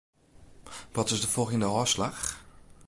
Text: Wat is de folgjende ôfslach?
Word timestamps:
Wat 0.91 1.09
is 1.09 1.21
de 1.21 1.27
folgjende 1.27 1.69
ôfslach? 1.79 2.23